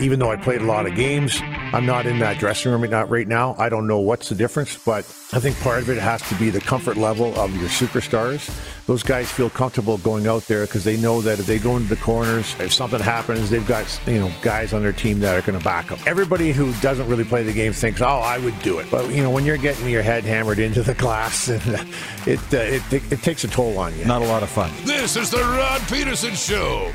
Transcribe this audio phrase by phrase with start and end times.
[0.00, 1.40] even though I played a lot of games,
[1.72, 3.54] I'm not in that dressing room not right now.
[3.58, 5.00] I don't know what's the difference, but
[5.32, 8.50] I think part of it has to be the comfort level of your superstars.
[8.86, 11.88] Those guys feel comfortable going out there because they know that if they go into
[11.88, 15.46] the corners, if something happens, they've got you know guys on their team that are
[15.46, 15.98] going to back them.
[16.06, 19.22] Everybody who doesn't really play the game thinks, "Oh, I would do it," but you
[19.22, 21.84] know when you're getting your head hammered into the glass, it uh,
[22.26, 24.04] it, it, it takes a toll on you.
[24.04, 24.70] Not a lot of fun.
[24.84, 26.92] This is the Rod Peterson Show.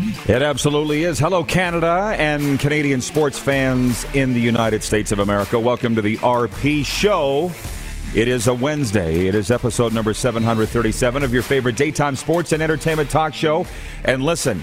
[0.00, 1.18] It absolutely is.
[1.18, 5.58] Hello, Canada and Canadian sports fans in the United States of America.
[5.58, 7.50] Welcome to the RP Show.
[8.14, 9.26] It is a Wednesday.
[9.26, 13.66] It is episode number 737 of your favorite daytime sports and entertainment talk show.
[14.04, 14.62] And listen,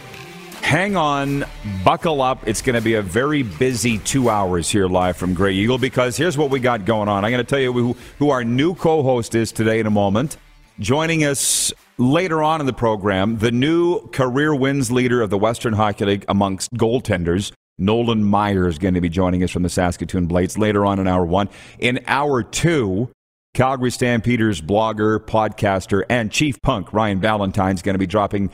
[0.62, 1.44] hang on,
[1.84, 2.48] buckle up.
[2.48, 6.16] It's going to be a very busy two hours here live from Grey Eagle because
[6.16, 7.26] here's what we got going on.
[7.26, 9.92] I'm going to tell you who, who our new co host is today in a
[9.92, 10.38] moment.
[10.80, 15.74] Joining us later on in the program, the new career wins leader of the Western
[15.74, 20.28] Hockey League amongst goaltenders, Nolan Maier, is going to be joining us from the Saskatoon
[20.28, 21.50] Blades later on in hour one.
[21.80, 23.10] In hour two,
[23.54, 28.52] Calgary Stampeders blogger, podcaster, and chief punk Ryan Valentine is going to be dropping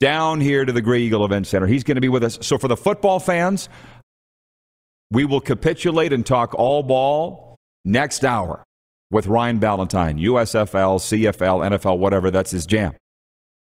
[0.00, 1.66] down here to the Grey Eagle Event Center.
[1.66, 2.38] He's going to be with us.
[2.42, 3.68] So for the football fans,
[5.12, 8.64] we will capitulate and talk all ball next hour
[9.12, 12.30] with Ryan Valentine, USFL, CFL, NFL, whatever.
[12.30, 12.94] That's his jam.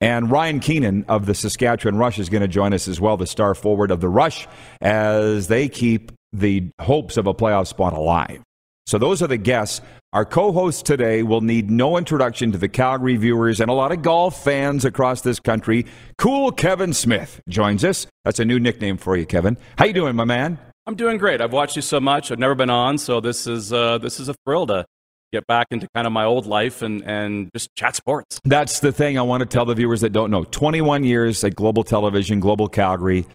[0.01, 3.27] And Ryan Keenan of the Saskatchewan Rush is going to join us as well, the
[3.27, 4.48] star forward of the Rush,
[4.81, 8.43] as they keep the hopes of a playoff spot alive.
[8.87, 9.81] So those are the guests.
[10.13, 14.03] Our co-host today will need no introduction to the Calgary viewers and a lot of
[14.03, 15.87] golf fans across this country.
[16.19, 18.07] Cool Kevin Smith joins us.
[18.25, 19.57] That's a new nickname for you, Kevin.
[19.79, 20.59] How you doing, my man?
[20.87, 21.41] I'm doing great.
[21.41, 22.33] I've watched you so much.
[22.33, 24.85] I've never been on, so this is uh, this is a thrill to
[25.33, 28.41] get back into kind of my old life and, and just chat sports.
[28.44, 30.44] That's the thing I want to tell the viewers that don't know.
[30.44, 33.27] 21 years at Global Television, Global Calgary,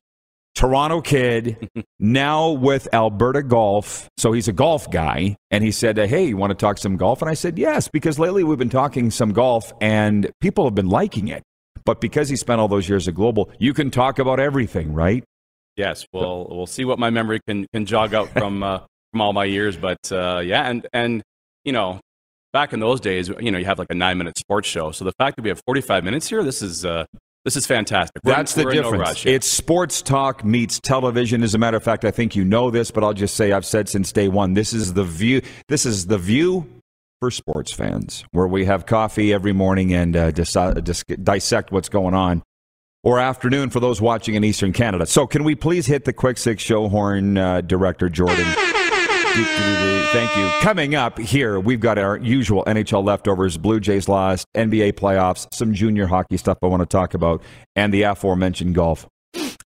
[0.56, 4.10] Toronto kid, now with Alberta Golf.
[4.18, 5.36] So he's a golf guy.
[5.52, 7.22] And he said, Hey, you want to talk some golf?
[7.22, 10.90] And I said, Yes, because lately we've been talking some golf and people have been
[10.90, 11.44] liking it.
[11.86, 15.24] But because he spent all those years at Global, you can talk about everything, right?
[15.78, 18.80] Yes, we'll we'll see what my memory can can jog out from uh,
[19.12, 19.78] from all my years.
[19.78, 21.24] But uh, yeah, and and
[21.68, 22.00] you know,
[22.54, 24.92] back in those days, you know, you have like a nine minute sports show.
[24.92, 27.06] So the fact that we have 45 minutes here, this is, uh,
[27.44, 28.24] this is fantastic.
[28.24, 29.26] We're That's the difference.
[29.26, 31.44] No it's sports talk meets television.
[31.44, 33.66] As a matter of fact, I think you know this, but I'll just say I've
[33.66, 34.54] said since day one.
[34.54, 35.42] This is the view.
[35.68, 36.68] This is the view
[37.20, 41.90] for sports fans, where we have coffee every morning and uh, dis- dis- dissect what's
[41.90, 42.44] going on.
[43.04, 45.06] Or afternoon for those watching in Eastern Canada.
[45.06, 48.46] So, can we please hit the quick six show horn, uh, director Jordan?
[49.34, 50.50] Thank you.
[50.62, 55.74] Coming up here, we've got our usual NHL leftovers, Blue Jays lost, NBA playoffs, some
[55.74, 57.42] junior hockey stuff I want to talk about,
[57.76, 59.08] and the aforementioned golf.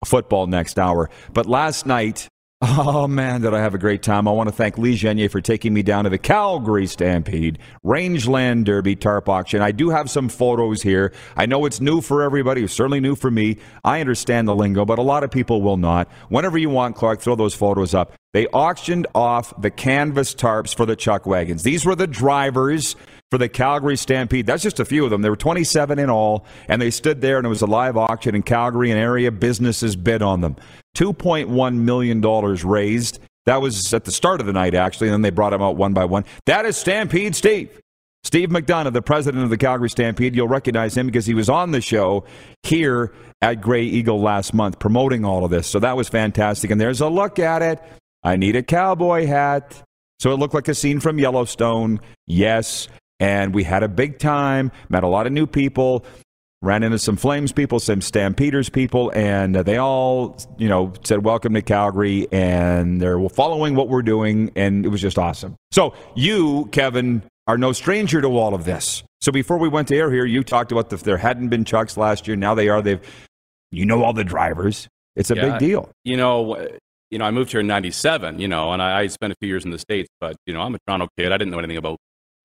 [0.05, 1.09] Football next hour.
[1.31, 2.27] But last night,
[2.63, 4.27] Oh man, did I have a great time.
[4.27, 8.65] I want to thank Lee Genier for taking me down to the Calgary Stampede Rangeland
[8.65, 9.63] Derby Tarp Auction.
[9.63, 11.11] I do have some photos here.
[11.35, 13.57] I know it's new for everybody, it's certainly new for me.
[13.83, 16.07] I understand the lingo, but a lot of people will not.
[16.29, 18.13] Whenever you want, Clark, throw those photos up.
[18.33, 21.63] They auctioned off the canvas tarps for the chuck wagons.
[21.63, 22.95] These were the drivers
[23.31, 24.45] for the Calgary Stampede.
[24.45, 25.21] That's just a few of them.
[25.21, 28.35] There were 27 in all, and they stood there, and it was a live auction
[28.35, 30.57] in Calgary, and area businesses bid on them.
[30.95, 33.19] $2.1 million raised.
[33.45, 35.77] That was at the start of the night, actually, and then they brought them out
[35.77, 36.25] one by one.
[36.45, 37.79] That is Stampede Steve.
[38.23, 40.35] Steve McDonough, the president of the Calgary Stampede.
[40.35, 42.25] You'll recognize him because he was on the show
[42.61, 45.65] here at Grey Eagle last month promoting all of this.
[45.65, 46.69] So that was fantastic.
[46.69, 47.81] And there's a look at it.
[48.23, 49.81] I need a cowboy hat.
[50.19, 51.99] So it looked like a scene from Yellowstone.
[52.27, 52.87] Yes,
[53.21, 56.03] and we had a big time, met a lot of new people,
[56.63, 61.53] ran into some Flames people, some Stampeders people, and they all, you know, said, Welcome
[61.53, 65.55] to Calgary, and they're following what we're doing, and it was just awesome.
[65.71, 69.03] So, you, Kevin, are no stranger to all of this.
[69.21, 71.97] So, before we went to air here, you talked about the, there hadn't been chucks
[71.97, 72.35] last year.
[72.35, 72.81] Now they are.
[72.81, 73.01] They've,
[73.71, 74.87] you know, all the drivers.
[75.15, 75.91] It's a yeah, big deal.
[76.03, 76.67] You know,
[77.11, 78.39] you know, I moved here in '97.
[78.39, 80.61] You know, and I, I spent a few years in the states, but you know,
[80.61, 81.31] I'm a Toronto kid.
[81.31, 81.97] I didn't know anything about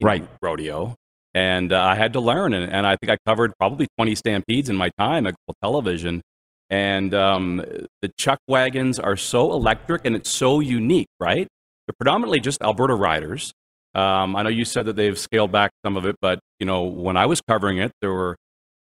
[0.03, 0.95] right know, rodeo,
[1.35, 2.55] and uh, I had to learn.
[2.55, 6.23] And, and, I think I covered probably 20 stampedes in my time at television.
[6.71, 7.59] And um,
[8.03, 11.47] the chuck wagons are so electric and it's so unique, right?
[11.87, 13.53] They're predominantly just Alberta riders.
[13.95, 16.85] Um, I know you said that they've scaled back some of it, but you know
[16.85, 18.37] when I was covering it, there were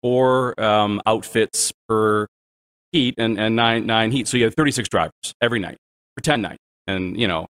[0.04, 2.28] four um, outfits per
[2.92, 4.28] heat and, and nine nine heat.
[4.28, 5.12] So you had 36 drivers
[5.42, 5.78] every night
[6.16, 7.48] for 10 nights, and you know,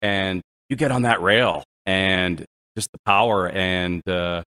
[0.00, 2.44] and you get on that rail, and
[2.76, 4.42] just the power and uh,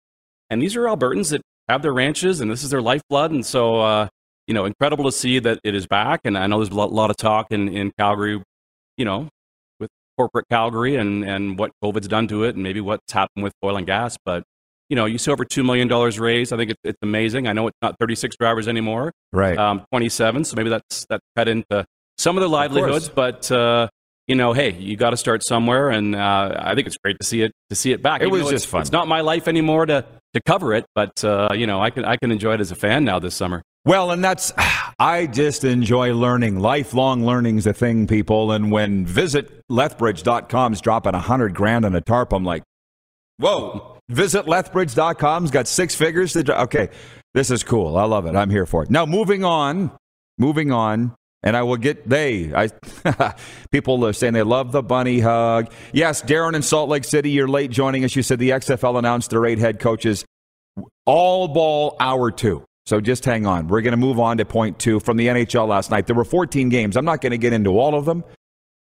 [0.51, 3.81] and these are Albertans that have their ranches and this is their lifeblood and so
[3.81, 4.09] uh,
[4.49, 6.21] you know, incredible to see that it is back.
[6.25, 8.43] And I know there's a lot, lot of talk in, in Calgary,
[8.97, 9.29] you know,
[9.79, 9.89] with
[10.19, 13.77] corporate Calgary and, and what COVID's done to it and maybe what's happened with oil
[13.77, 14.17] and gas.
[14.25, 14.43] But,
[14.89, 16.53] you know, you see over $2 million raised.
[16.53, 17.47] I think it, it's amazing.
[17.47, 19.57] I know it's not 36 drivers anymore, Right.
[19.57, 20.45] um, 27.
[20.45, 21.85] So maybe that's, that cut into
[22.19, 23.09] some of their livelihoods.
[23.09, 23.89] but, uh,
[24.33, 27.27] you know, hey, you got to start somewhere, and uh, I think it's great to
[27.27, 28.23] see it to see it back.
[28.23, 28.81] It Even was just fun.
[28.81, 32.07] It's not my life anymore to to cover it, but uh, you know, I can
[32.07, 33.63] I can enjoy it as a fan now this summer.
[33.85, 34.55] Well, and that's,
[34.99, 36.61] I just enjoy learning.
[36.61, 38.53] Lifelong learning's a thing, people.
[38.53, 42.63] And when visit Lethbridge.com's dropping a hundred grand on a tarp, I'm like,
[43.37, 43.99] whoa.
[44.09, 46.89] Visit Lethbridge.com's got six figures to, okay,
[47.35, 47.99] this is cool.
[47.99, 48.35] I love it.
[48.35, 48.91] I'm here for it.
[48.91, 49.91] Now, moving on,
[50.39, 51.15] moving on.
[51.45, 52.55] And I will get they.
[52.55, 52.69] I
[53.71, 55.73] people are saying they love the bunny hug.
[55.93, 58.15] Yes, Darren in Salt Lake City, you're late joining us.
[58.15, 60.25] You said the XFL announced their eight head coaches
[61.07, 62.65] all ball hour two.
[62.87, 63.69] So just hang on.
[63.69, 66.07] We're going to move on to point two from the NHL last night.
[66.07, 66.97] There were 14 games.
[66.97, 68.25] I'm not going to get into all of them,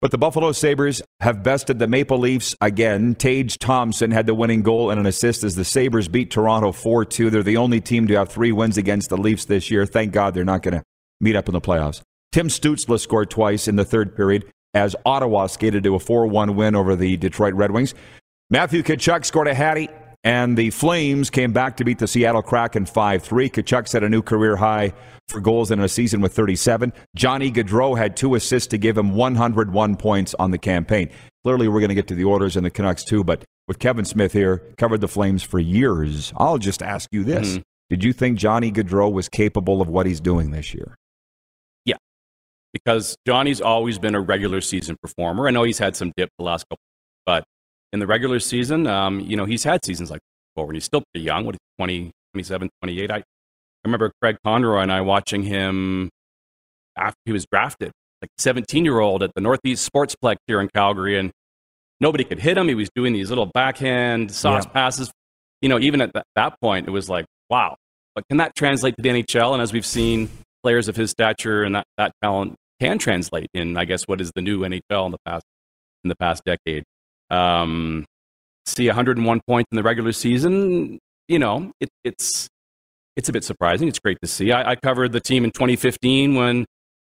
[0.01, 3.15] but the Buffalo Sabres have bested the Maple Leafs again.
[3.15, 7.05] Tage Thompson had the winning goal and an assist as the Sabres beat Toronto 4
[7.05, 7.31] 2.
[7.31, 9.87] They're the only team to have three wins against the Leafs this year.
[9.87, 10.83] Thank God they're not going to
[11.21, 12.03] meet up in the playoffs.
[12.33, 16.57] Tim Stützle scored twice in the third period as Ottawa skated to a 4 1
[16.57, 17.95] win over the Detroit Red Wings.
[18.49, 19.91] Matthew Tkachuk scored a hattie,
[20.25, 23.51] and the Flames came back to beat the Seattle Kraken 5 3.
[23.51, 24.95] Tkachuk set a new career high
[25.29, 26.93] for goals in a season with 37.
[27.15, 31.11] Johnny Gaudreau had two assists to give him 101 points on the campaign.
[31.45, 34.05] Clearly, we're going to get to the orders and the Canucks too, but with Kevin
[34.07, 36.33] Smith here, covered the Flames for years.
[36.37, 37.63] I'll just ask you this mm-hmm.
[37.91, 40.97] Did you think Johnny Gaudreau was capable of what he's doing this year?
[42.73, 45.47] Because Johnny's always been a regular season performer.
[45.47, 46.79] I know he's had some dip the last couple,
[47.27, 47.45] but
[47.93, 50.21] in the regular season, um, you know, he's had seasons like
[50.55, 51.45] before, and he's still pretty young.
[51.45, 53.11] What, 20, 27, 28?
[53.11, 53.23] I, I
[53.85, 56.09] remember Craig Conroy and I watching him
[56.97, 57.91] after he was drafted,
[58.23, 61.31] like 17 year old at the Northeast Sportsplex here in Calgary, and
[62.01, 62.69] nobody could hit him.
[62.69, 64.73] He was doing these little backhand sauce Yeah.
[64.73, 65.11] passes.
[65.61, 67.77] You know, even at that, that point, it was like, wow.
[68.15, 69.53] But can that translate to the NHL?
[69.53, 70.29] And as we've seen,
[70.63, 74.33] players of his stature and that, that talent can translate in, I guess, what is
[74.35, 75.45] the new NHL in the past
[76.05, 76.83] in the past decade.
[77.31, 78.05] Um,
[78.67, 80.99] see 101 points in the regular season.
[81.29, 82.49] You know, it, it's
[83.17, 83.89] it's a bit surprising.
[83.89, 84.53] It's great to see.
[84.53, 86.65] I, I covered the team in 2015 when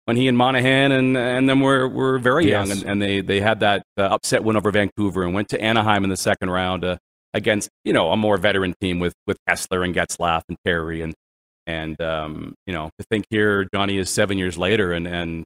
[0.06, 2.68] when he and Monahan and and them were were very Yes.
[2.68, 5.60] young, and, and they they had that uh, upset win over Vancouver and went to
[5.62, 6.98] Anaheim in the second round uh,
[7.34, 11.14] against you know a more veteran team with with Kesler and Getzlaf and Perry and
[11.66, 15.44] and um, you know to think here Johnny is seven years later and and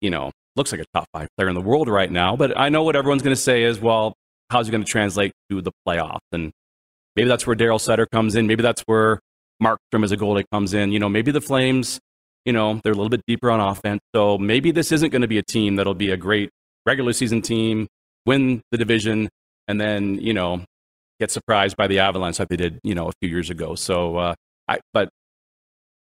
[0.00, 2.36] you know looks like a top five player in the world right now.
[2.36, 4.14] But I know what everyone's going to say is, well,
[4.50, 6.18] how's it going to translate to the playoffs?
[6.32, 6.52] And
[7.16, 8.46] maybe that's where Daryl Sutter comes in.
[8.46, 9.20] Maybe that's where
[9.62, 10.92] Markstrom as a goalie comes in.
[10.92, 11.98] You know, maybe the Flames,
[12.44, 14.00] you know, they're a little bit deeper on offense.
[14.14, 16.50] So maybe this isn't going to be a team that'll be a great
[16.84, 17.86] regular season team,
[18.26, 19.28] win the division,
[19.68, 20.64] and then, you know,
[21.20, 23.74] get surprised by the Avalanche like they did, you know, a few years ago.
[23.74, 24.34] So, uh,
[24.66, 25.10] I, but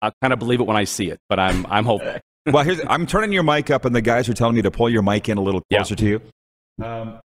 [0.03, 2.19] I kind of believe it when I see it, but I'm, I'm hopeful.
[2.47, 4.89] Well, here's, I'm turning your mic up, and the guys are telling me to pull
[4.91, 5.79] your mic in a little Yeah.
[5.79, 6.21] closer to you.
[6.85, 7.21] Um,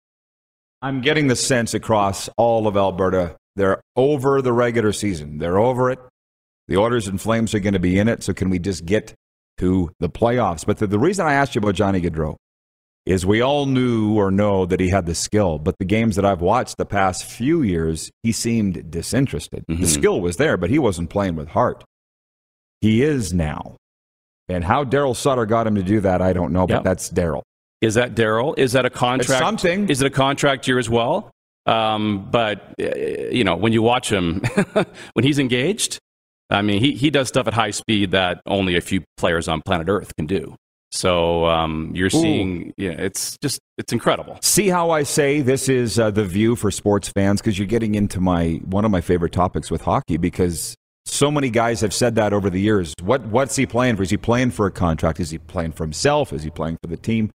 [0.82, 5.38] I'm getting the sense across all of Alberta they're over the regular season.
[5.38, 5.99] They're over it.
[6.69, 8.23] The Oilers and Flames are going to be in it.
[8.23, 9.15] So can we just get
[9.56, 10.65] to the playoffs?
[10.65, 12.37] But the, the reason I asked you about Johnny Gaudreau
[13.05, 16.25] is we all knew or know that he had the skill, but the games that
[16.25, 19.65] I've watched the past few years, he seemed disinterested.
[19.67, 19.87] The Mhm.
[19.87, 21.82] skill was there, but he wasn't playing with heart.
[22.81, 23.75] He is now.
[24.48, 26.84] And how Daryl Sutter got him to do that, I don't know, but Yep.
[26.84, 27.43] that's Daryl.
[27.81, 28.58] Is that Daryl?
[28.58, 29.43] Is that a contract?
[29.43, 29.88] something.
[29.88, 31.31] Is it a contract year as well?
[31.67, 32.96] Um, but uh,
[33.31, 34.40] you know, when you watch him,
[35.12, 35.98] when he's engaged,
[36.50, 39.60] I mean, he he does stuff at high speed that only a few players on
[39.62, 40.56] planet Earth can do.
[40.90, 44.38] So um, you're seeing, yeah, it's just it's incredible.
[44.40, 47.94] See how I say this is uh, the view for sports fans because you're getting
[47.94, 50.74] into my one of my favorite topics with hockey because
[51.10, 52.94] so many guys have said that over the years.
[53.03, 54.03] What what's he playing for?
[54.03, 55.20] Is he playing for a contract?
[55.20, 56.32] Is he playing for himself?
[56.32, 57.31] Is he playing for the team?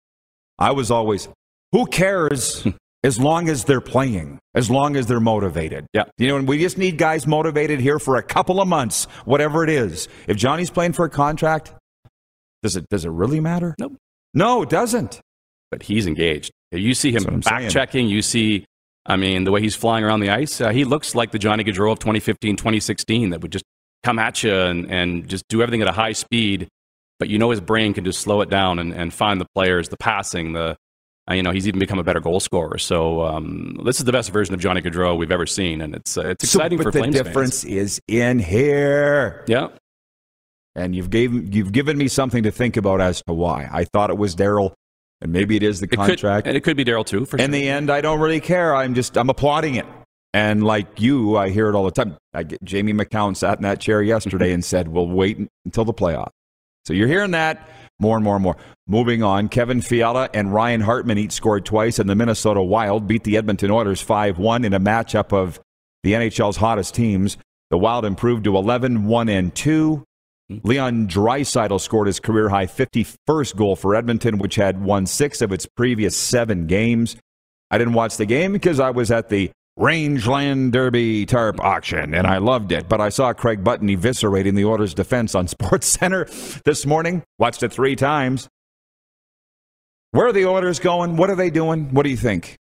[0.59, 1.29] I was always,
[1.73, 2.67] who cares
[3.05, 5.87] as long as they're playing, as long as they're motivated.
[5.93, 6.05] Yeah.
[6.19, 9.64] You know, and we just need guys motivated here for a couple of months, whatever
[9.64, 10.09] it is.
[10.29, 11.75] If Johnny's playing for a contract,
[12.62, 13.75] does it does it really matter?
[13.79, 13.97] Nope.
[14.35, 15.21] No, it doesn't.
[15.71, 16.52] But he's engaged.
[16.71, 17.41] You see him saying.
[17.41, 18.09] back checking.
[18.09, 18.64] You see,
[19.07, 21.65] I mean, the way he's flying around the ice, uh, he looks like the Johnny
[21.65, 23.65] Gaudreau of 2015, 2016 that would just
[24.05, 26.69] come at you and, and just do everything at a high speed.
[27.19, 29.89] But you know his brain can just slow it down and, and find the players,
[29.89, 30.77] the passing, the
[31.31, 32.79] uh, you know he's even become a better goal scorer.
[32.79, 36.17] So um, this is the best version of Johnny Gaudreau we've ever seen, and it's
[36.19, 37.75] uh, it's So, exciting but for the Flames difference fans.
[37.75, 39.45] is in here.
[39.47, 39.69] Yeah,
[40.75, 43.69] And you've gave you've given me something to think about as to why.
[43.73, 44.73] I thought it was Daryl,
[45.23, 46.47] and maybe it is the It could, contract.
[46.47, 47.25] and it could be Daryl too.
[47.25, 47.45] For sure.
[47.45, 47.61] In sure.
[47.61, 48.75] the end, I don't really care.
[48.75, 49.87] I'm just I'm applauding it.
[50.35, 52.17] And like you, I hear it all the time.
[52.35, 55.95] I get, Jamie McCown sat in that chair yesterday and said, "We'll wait until the
[55.95, 56.31] playoff."
[56.85, 57.69] So you're hearing that
[58.00, 58.57] more and more and more.
[58.88, 63.25] Moving on, Kevin Fiala and Ryan Hartman each scored twice, and the Minnesota Wild beat
[63.25, 65.61] the Edmonton Oilers 5-1 in a matchup of
[66.02, 67.37] the NHL's hottest teams.
[67.71, 70.02] The Wild improved to 11 1 and 2.
[70.51, 70.67] Mm-hmm.
[70.67, 75.53] Leon Draisaitl scored his career high 51st goal for Edmonton, which had won six of
[75.53, 77.17] its previous seven games.
[77.71, 82.27] I didn't watch the game because I was at the Rangeland Derby tarp auction and
[82.27, 82.89] I loved it.
[82.89, 86.29] But I saw Craig Button eviscerating the Oilers' defense on Sports Center
[86.65, 87.23] this morning.
[87.39, 88.49] Watched it three times.
[90.11, 91.17] Where are the Oilers going?
[91.17, 91.95] What are they doing?
[91.95, 92.57] What do you think?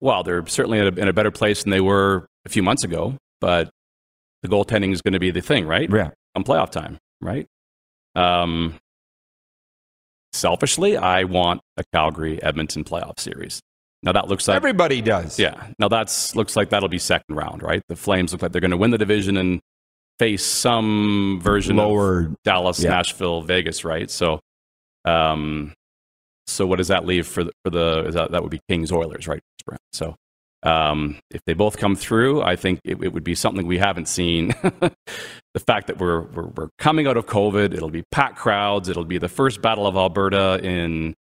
[0.00, 2.82] Well, they're certainly in a, in a better place than they were a few months
[2.84, 3.70] ago, but
[4.42, 5.88] the goaltending is going to be the thing, right?
[5.92, 6.10] Yeah.
[6.34, 7.46] On playoff time, right?
[8.14, 8.74] Um,
[10.32, 13.60] selfishly, I want a Calgary Edmonton playoff series.
[14.02, 15.38] Now that looks like Everybody does.
[15.38, 15.68] yeah.
[15.78, 17.82] Now that's looks like that'll be second round, right?
[17.88, 19.60] The Flames look like they're going to win the division and
[20.20, 22.90] face some version Lower- of Dallas, yeah.
[22.90, 24.08] Nashville, Vegas, right?
[24.10, 24.38] So,
[25.04, 25.72] um,
[26.46, 28.92] so what does that leave for the, for the is that, that would be Kings
[28.92, 29.40] Oilers, right?
[29.92, 30.14] So,
[30.62, 34.08] um, if they both come through, I think it, it would be something we haven't
[34.08, 34.48] seen.
[34.62, 38.88] the fact that we're, we're we're coming out of COVID, it'll be packed crowds.
[38.88, 41.14] It'll be the first Battle of Alberta in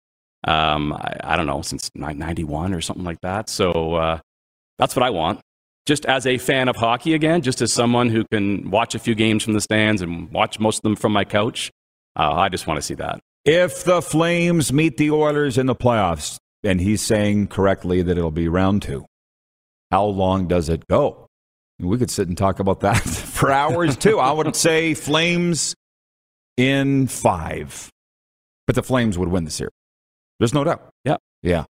[0.45, 3.49] um, I, I don't know since '91 or something like that.
[3.51, 4.19] So uh,
[4.79, 5.41] that's what I want.
[5.85, 9.15] Just as a fan of hockey again, just as someone who can watch a few
[9.15, 11.71] games from the stands and watch most of them from my couch,
[12.17, 13.21] uh, I just want to see that.
[13.45, 18.33] If the Flames meet the Oilers in the playoffs, and he's saying correctly that it'll
[18.33, 19.07] be round two,
[19.97, 21.27] how long does it go?
[21.79, 22.99] We could sit and talk about that
[23.37, 24.19] for hours too.
[24.19, 25.75] I would say Flames
[26.59, 27.89] in five,
[28.67, 29.73] but the Flames would win the series.
[30.39, 30.91] There's no doubt.
[31.07, 31.17] Yeah.
[31.43, 31.65] Yeah.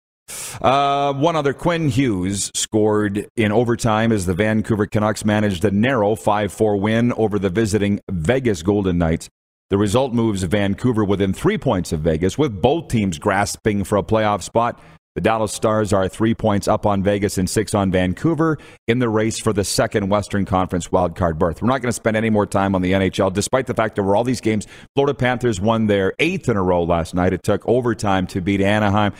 [0.61, 6.15] Uh, one other, Quinn Hughes scored in overtime as the Vancouver Canucks managed a narrow
[6.15, 9.27] 5 4 win over the visiting Vegas Golden Knights.
[9.69, 14.03] The result moves Vancouver within three points of Vegas, with both teams grasping for a
[14.03, 14.79] playoff spot.
[15.15, 19.09] The Dallas Stars are three points up on Vegas and six on Vancouver in the
[19.09, 21.61] race for the second Western Conference wildcard berth.
[21.61, 24.03] We're not going to spend any more time on the NHL, despite the fact that
[24.03, 24.65] we're all these games.
[24.95, 27.31] Florida Panthers won their eighth in a row last night.
[27.31, 29.13] It took overtime to beat Anaheim.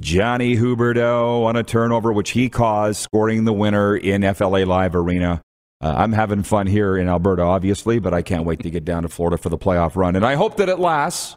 [0.00, 5.40] Johnny Huberdeau on a turnover, which he caused, scoring the winner in FLA Live Arena.
[5.80, 9.02] Uh, I'm having fun here in Alberta, obviously, but I can't wait to get down
[9.02, 10.14] to Florida for the playoff run.
[10.14, 11.36] And I hope that it lasts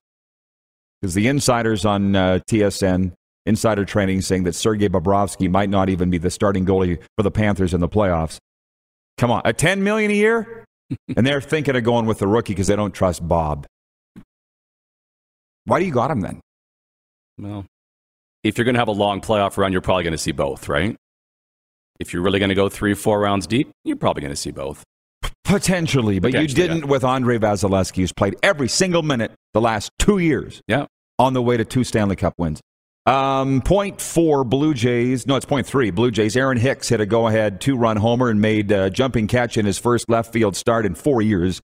[1.02, 3.14] because the insiders on uh, TSN,
[3.46, 7.32] insider training, saying that Sergei Bobrovsky might not even be the starting goalie for the
[7.32, 8.38] Panthers in the playoffs.
[9.18, 10.66] Come on, a 10 million a year?
[11.16, 13.66] and they're thinking of going with the rookie because they don't trust Bob.
[15.66, 16.42] Why do you got him then?
[17.40, 17.66] Well,
[18.44, 20.70] if you're going to have a long playoff run, you're probably going to see both,
[20.70, 20.96] right?
[22.00, 24.52] If you're really going to go three, four rounds deep, you're probably going to see
[24.52, 24.84] both.
[25.44, 29.90] Potentially, but Potentially, you didn't with Andre Vasilevskiy, who's played every single minute the last
[30.00, 30.86] two years Yeah.
[31.18, 32.62] on the way to two Stanley Cup wins.
[33.06, 35.28] Um, point four Blue Jays.
[35.28, 36.36] No, it's point three Blue Jays.
[36.36, 40.10] Aaron Hicks hit a go-ahead two-run homer and made a jumping catch in his first
[40.10, 41.62] left field start in four years,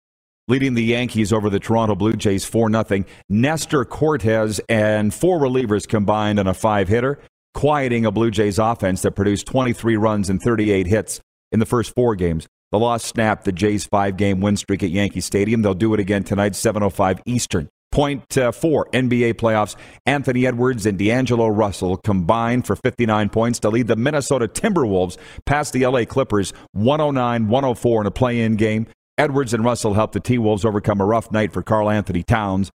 [0.47, 3.05] leading the Yankees over the Toronto Blue Jays four nothing.
[3.29, 7.19] Nestor Cortes and four relievers combined on a five-hitter,
[7.53, 11.93] quieting a Blue Jays offense that produced 23 runs and 38 hits in the first
[11.93, 12.47] four games.
[12.71, 15.61] The loss snapped the Jays' five-game win streak at Yankee Stadium.
[15.61, 17.69] They'll do it again tonight, 7:05 Eastern.
[17.91, 19.75] Point uh, four NBA playoffs.
[20.05, 25.73] Anthony Edwards and D'Angelo Russell combined for 59 points to lead the Minnesota Timberwolves past
[25.73, 28.87] the LA Clippers 109 104 in a play in game.
[29.17, 32.69] Edwards and Russell helped the T Wolves overcome a rough night for Karl-Anthony Towns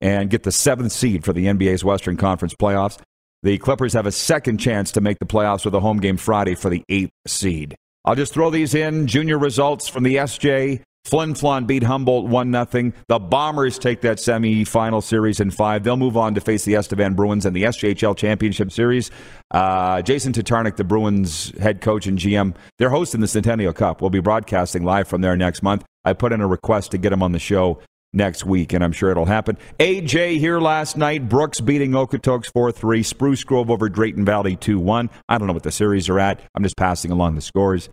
[0.00, 2.98] and get the seventh seed for the NBA's Western Conference playoffs.
[3.42, 6.56] The Clippers have a second chance to make the playoffs with a home game Friday
[6.56, 7.76] for the eighth seed.
[8.04, 9.06] I'll just throw these in.
[9.06, 10.82] Junior results from the SJ.
[11.08, 12.92] Flin Flon beat Humboldt 1 0.
[13.08, 15.82] The Bombers take that semifinal series in five.
[15.82, 19.10] They'll move on to face the Estevan Bruins in the SJHL Championship Series.
[19.50, 24.02] Uh, Jason Tatarnic, the Bruins head coach and GM, they're hosting the Centennial Cup.
[24.02, 25.82] We'll be broadcasting live from there next month.
[26.04, 27.80] I put in a request to get him on the show
[28.12, 29.56] next week, and I'm sure it'll happen.
[29.78, 31.26] AJ here last night.
[31.26, 33.02] Brooks beating Okotoks 4 3.
[33.02, 35.08] Spruce Grove over Drayton Valley 2 1.
[35.26, 36.40] I don't know what the series are at.
[36.54, 37.88] I'm just passing along the scores.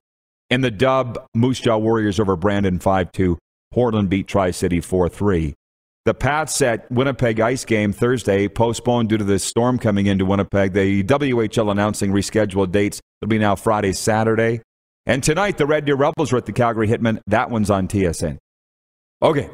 [0.49, 3.37] In the dub, Moose Jaw Warriors over Brandon 5 2.
[3.71, 5.53] Portland beat Tri City 4 3.
[6.05, 10.73] The Pats at Winnipeg ice game Thursday postponed due to the storm coming into Winnipeg.
[10.73, 13.01] The WHL announcing rescheduled dates.
[13.21, 14.61] It'll be now Friday, Saturday.
[15.07, 17.21] And tonight, the Red Deer Rebels are at the Calgary Hitmen.
[17.25, 18.37] That one's on TSN.
[19.23, 19.49] Okay.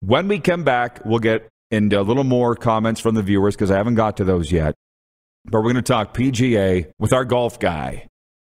[0.00, 3.70] When we come back, we'll get into a little more comments from the viewers because
[3.70, 4.74] I haven't got to those yet.
[5.44, 8.08] But we're going to talk PGA with our golf guy,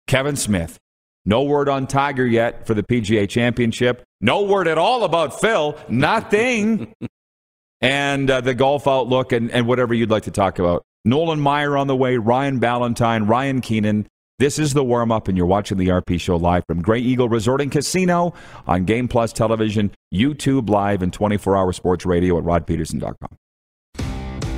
[0.07, 0.79] Kevin Smith.
[1.25, 4.03] No word on Tiger yet for the PGA Championship.
[4.21, 5.79] No word at all about Phil.
[5.89, 6.93] Nothing.
[7.81, 10.83] and uh, the golf outlook and, and whatever you'd like to talk about.
[11.05, 14.07] Nolan Maier on the way, Ryan Ballantyne, Ryan Keenan.
[14.39, 17.29] This is the warm up, and you're watching the RP Show live from Grey Eagle
[17.29, 18.33] Resort and Casino
[18.67, 23.37] on Game Plus Television, YouTube Live, and 24 hour sports radio at rodpeterson.com.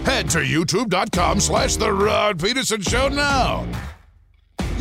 [0.05, 3.67] Head to youtube.com slash The Rod Peterson Show now.